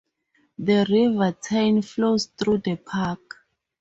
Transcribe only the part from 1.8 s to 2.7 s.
flows through